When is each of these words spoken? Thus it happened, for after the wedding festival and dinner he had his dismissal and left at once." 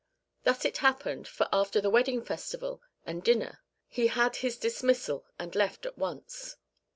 Thus 0.45 0.65
it 0.65 0.77
happened, 0.77 1.27
for 1.27 1.47
after 1.53 1.79
the 1.79 1.91
wedding 1.91 2.25
festival 2.25 2.81
and 3.05 3.23
dinner 3.23 3.59
he 3.87 4.07
had 4.07 4.37
his 4.37 4.57
dismissal 4.57 5.27
and 5.37 5.53
left 5.55 5.85
at 5.85 5.95
once." 5.95 6.57